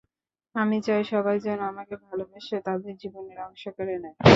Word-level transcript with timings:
আমি 0.55 0.77
চাই 0.83 1.03
সবাই 1.11 1.37
যেন 1.45 1.59
আমাকে 1.71 1.95
ভালোবাসে, 2.05 2.55
তাদের 2.67 2.93
জীবনের 3.01 3.37
অংশ 3.47 3.63
করে 3.77 3.95
নেয়। 4.03 4.15